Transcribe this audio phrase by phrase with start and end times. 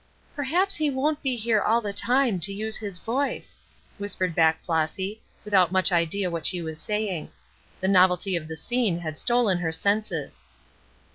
[0.35, 3.59] "Perhaps he won't be here all the time to use his voice,"
[3.99, 7.29] whispered back Flossy, without much idea what she was saying.
[7.81, 10.43] The novelty of the scene had stolen her senses.